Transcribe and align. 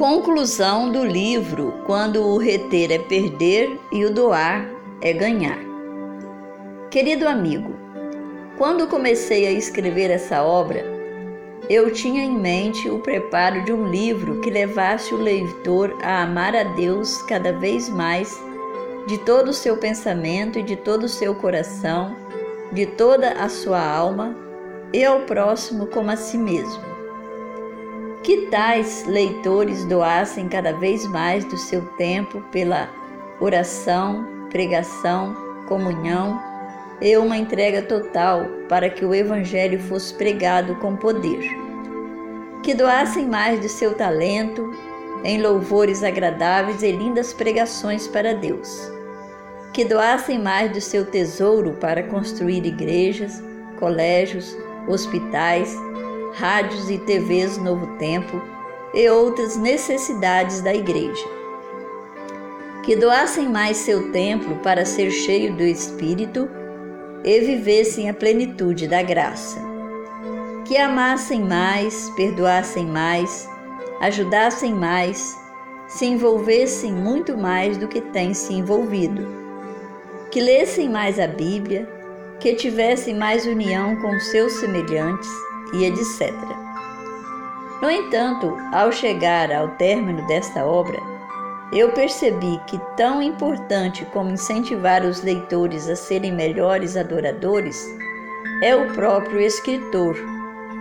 Conclusão 0.00 0.90
do 0.90 1.04
livro: 1.04 1.74
Quando 1.84 2.22
o 2.22 2.38
reter 2.38 2.90
é 2.90 2.98
perder 2.98 3.78
e 3.92 4.02
o 4.06 4.10
doar 4.10 4.66
é 5.02 5.12
ganhar. 5.12 5.58
Querido 6.90 7.28
amigo, 7.28 7.74
quando 8.56 8.86
comecei 8.86 9.46
a 9.46 9.52
escrever 9.52 10.10
essa 10.10 10.42
obra, 10.42 10.82
eu 11.68 11.92
tinha 11.92 12.24
em 12.24 12.34
mente 12.34 12.88
o 12.88 13.00
preparo 13.00 13.62
de 13.62 13.74
um 13.74 13.90
livro 13.90 14.40
que 14.40 14.48
levasse 14.48 15.12
o 15.12 15.18
leitor 15.18 15.94
a 16.02 16.22
amar 16.22 16.56
a 16.56 16.64
Deus 16.64 17.20
cada 17.24 17.52
vez 17.52 17.86
mais, 17.90 18.42
de 19.06 19.18
todo 19.18 19.48
o 19.48 19.52
seu 19.52 19.76
pensamento 19.76 20.58
e 20.58 20.62
de 20.62 20.76
todo 20.76 21.04
o 21.04 21.10
seu 21.10 21.34
coração, 21.34 22.16
de 22.72 22.86
toda 22.86 23.32
a 23.32 23.50
sua 23.50 23.86
alma, 23.86 24.34
e 24.94 25.04
ao 25.04 25.20
próximo 25.26 25.88
como 25.88 26.10
a 26.10 26.16
si 26.16 26.38
mesmo. 26.38 26.89
Que 28.30 28.42
tais 28.42 29.04
leitores 29.08 29.84
doassem 29.84 30.48
cada 30.48 30.72
vez 30.72 31.04
mais 31.04 31.44
do 31.46 31.58
seu 31.58 31.84
tempo 31.96 32.40
pela 32.52 32.88
oração, 33.40 34.24
pregação, 34.50 35.34
comunhão 35.66 36.40
e 37.00 37.16
uma 37.16 37.36
entrega 37.36 37.82
total 37.82 38.46
para 38.68 38.88
que 38.88 39.04
o 39.04 39.12
Evangelho 39.12 39.80
fosse 39.80 40.14
pregado 40.14 40.76
com 40.76 40.94
poder. 40.94 41.40
Que 42.62 42.72
doassem 42.72 43.26
mais 43.26 43.58
do 43.58 43.68
seu 43.68 43.94
talento 43.94 44.72
em 45.24 45.42
louvores 45.42 46.04
agradáveis 46.04 46.84
e 46.84 46.92
lindas 46.92 47.32
pregações 47.32 48.06
para 48.06 48.32
Deus. 48.32 48.92
Que 49.72 49.84
doassem 49.84 50.38
mais 50.38 50.70
do 50.70 50.80
seu 50.80 51.04
tesouro 51.04 51.72
para 51.80 52.04
construir 52.04 52.64
igrejas, 52.64 53.42
colégios, 53.80 54.56
hospitais, 54.86 55.76
rádios 56.34 56.90
e 56.90 56.98
TVs 56.98 57.58
Novo 57.58 57.86
Tempo 57.98 58.40
e 58.94 59.08
outras 59.08 59.56
necessidades 59.56 60.60
da 60.60 60.74
igreja. 60.74 61.24
Que 62.82 62.96
doassem 62.96 63.48
mais 63.48 63.76
seu 63.76 64.10
templo 64.10 64.56
para 64.56 64.84
ser 64.84 65.10
cheio 65.10 65.54
do 65.54 65.62
Espírito 65.62 66.48
e 67.22 67.40
vivessem 67.40 68.08
a 68.08 68.14
plenitude 68.14 68.88
da 68.88 69.02
graça. 69.02 69.60
Que 70.64 70.76
amassem 70.76 71.42
mais, 71.44 72.10
perdoassem 72.16 72.86
mais, 72.86 73.48
ajudassem 74.00 74.72
mais, 74.72 75.38
se 75.86 76.06
envolvessem 76.06 76.92
muito 76.92 77.36
mais 77.36 77.76
do 77.76 77.86
que 77.88 78.00
têm 78.00 78.32
se 78.32 78.54
envolvido. 78.54 79.26
Que 80.30 80.40
lessem 80.40 80.88
mais 80.88 81.18
a 81.18 81.26
Bíblia, 81.26 81.88
que 82.38 82.54
tivessem 82.54 83.14
mais 83.14 83.44
união 83.44 83.96
com 83.96 84.18
seus 84.20 84.54
semelhantes 84.54 85.28
e 85.72 85.84
etc. 85.84 86.32
No 87.80 87.90
entanto, 87.90 88.56
ao 88.72 88.92
chegar 88.92 89.50
ao 89.52 89.68
término 89.76 90.26
desta 90.26 90.64
obra, 90.64 90.98
eu 91.72 91.92
percebi 91.92 92.60
que, 92.66 92.78
tão 92.96 93.22
importante 93.22 94.04
como 94.06 94.30
incentivar 94.30 95.04
os 95.04 95.22
leitores 95.22 95.88
a 95.88 95.96
serem 95.96 96.32
melhores 96.32 96.96
adoradores, 96.96 97.86
é 98.62 98.74
o 98.74 98.92
próprio 98.92 99.40
escritor 99.40 100.16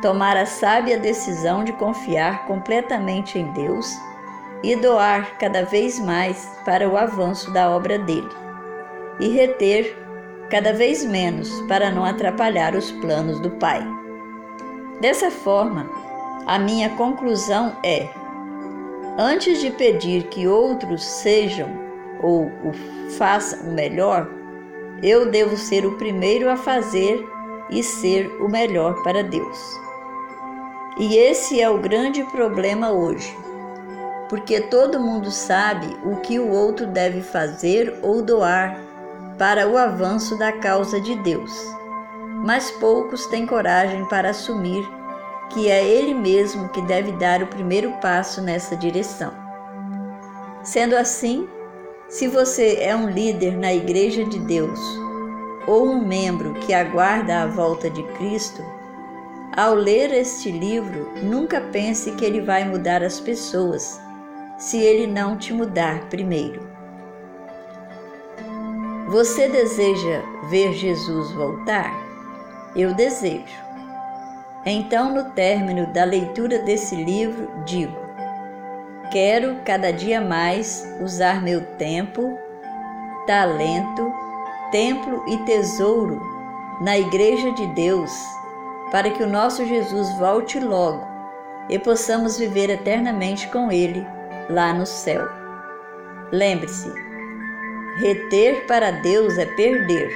tomar 0.00 0.36
a 0.36 0.46
sábia 0.46 0.98
decisão 0.98 1.64
de 1.64 1.72
confiar 1.72 2.46
completamente 2.46 3.38
em 3.38 3.52
Deus 3.52 3.90
e 4.62 4.76
doar 4.76 5.36
cada 5.38 5.64
vez 5.64 5.98
mais 5.98 6.50
para 6.64 6.88
o 6.88 6.96
avanço 6.96 7.50
da 7.50 7.70
obra 7.70 7.98
dele, 7.98 8.30
e 9.20 9.28
reter 9.28 9.96
cada 10.50 10.72
vez 10.72 11.04
menos 11.04 11.50
para 11.62 11.90
não 11.90 12.04
atrapalhar 12.04 12.74
os 12.74 12.90
planos 12.92 13.40
do 13.40 13.50
Pai. 13.52 13.84
Dessa 15.00 15.30
forma, 15.30 15.86
a 16.46 16.58
minha 16.58 16.88
conclusão 16.90 17.76
é: 17.82 18.08
antes 19.18 19.60
de 19.60 19.70
pedir 19.70 20.28
que 20.28 20.48
outros 20.48 21.04
sejam 21.04 21.68
ou 22.22 22.50
façam 23.18 23.68
o 23.68 23.72
melhor, 23.72 24.26
eu 25.02 25.30
devo 25.30 25.56
ser 25.56 25.84
o 25.84 25.98
primeiro 25.98 26.48
a 26.48 26.56
fazer 26.56 27.22
e 27.68 27.82
ser 27.82 28.28
o 28.40 28.48
melhor 28.48 29.02
para 29.02 29.22
Deus. 29.22 29.78
E 30.98 31.14
esse 31.18 31.60
é 31.60 31.68
o 31.68 31.78
grande 31.78 32.22
problema 32.24 32.90
hoje, 32.90 33.36
porque 34.30 34.62
todo 34.62 34.98
mundo 34.98 35.30
sabe 35.30 35.94
o 36.06 36.16
que 36.16 36.38
o 36.38 36.50
outro 36.50 36.86
deve 36.86 37.20
fazer 37.20 37.98
ou 38.02 38.22
doar 38.22 38.80
para 39.36 39.68
o 39.68 39.76
avanço 39.76 40.38
da 40.38 40.52
causa 40.52 40.98
de 40.98 41.14
Deus 41.16 41.76
mas 42.46 42.70
poucos 42.70 43.26
têm 43.26 43.44
coragem 43.44 44.04
para 44.04 44.30
assumir 44.30 44.88
que 45.50 45.68
é 45.68 45.84
ele 45.84 46.14
mesmo 46.14 46.68
que 46.68 46.80
deve 46.82 47.10
dar 47.12 47.42
o 47.42 47.48
primeiro 47.48 47.90
passo 48.00 48.40
nessa 48.40 48.76
direção. 48.76 49.32
Sendo 50.62 50.94
assim, 50.94 51.48
se 52.08 52.28
você 52.28 52.76
é 52.80 52.94
um 52.94 53.10
líder 53.10 53.56
na 53.56 53.74
Igreja 53.74 54.24
de 54.24 54.38
Deus 54.38 54.78
ou 55.66 55.88
um 55.88 56.06
membro 56.06 56.54
que 56.54 56.72
aguarda 56.72 57.42
a 57.42 57.46
volta 57.46 57.90
de 57.90 58.04
Cristo, 58.14 58.62
ao 59.56 59.74
ler 59.74 60.12
este 60.12 60.52
livro, 60.52 61.10
nunca 61.24 61.60
pense 61.60 62.12
que 62.12 62.24
ele 62.24 62.42
vai 62.42 62.64
mudar 62.64 63.02
as 63.02 63.18
pessoas 63.18 64.00
se 64.56 64.78
ele 64.78 65.08
não 65.08 65.36
te 65.36 65.52
mudar 65.52 66.08
primeiro. 66.08 66.60
Você 69.08 69.48
deseja 69.48 70.22
ver 70.48 70.72
Jesus 70.74 71.32
voltar? 71.32 72.05
Eu 72.76 72.94
desejo. 72.94 73.66
Então, 74.64 75.14
no 75.14 75.30
término 75.30 75.86
da 75.86 76.04
leitura 76.04 76.58
desse 76.58 76.96
livro, 76.96 77.48
digo: 77.64 77.96
quero 79.10 79.56
cada 79.64 79.92
dia 79.92 80.20
mais 80.20 80.84
usar 81.00 81.42
meu 81.42 81.64
tempo, 81.76 82.36
talento, 83.26 84.12
templo 84.70 85.24
e 85.28 85.38
tesouro 85.38 86.20
na 86.80 86.98
Igreja 86.98 87.52
de 87.52 87.66
Deus, 87.68 88.12
para 88.90 89.08
que 89.08 89.22
o 89.22 89.28
nosso 89.28 89.64
Jesus 89.64 90.12
volte 90.18 90.58
logo 90.58 91.06
e 91.68 91.78
possamos 91.78 92.36
viver 92.36 92.68
eternamente 92.68 93.48
com 93.48 93.70
Ele 93.70 94.04
lá 94.50 94.72
no 94.72 94.84
céu. 94.84 95.28
Lembre-se: 96.32 96.92
reter 97.98 98.66
para 98.66 98.90
Deus 98.90 99.38
é 99.38 99.46
perder, 99.46 100.10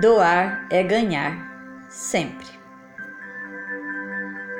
doar 0.00 0.66
é 0.70 0.82
ganhar 0.82 1.51
sempre. 1.92 2.61